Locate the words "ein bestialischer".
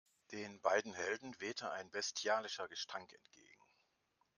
1.73-2.67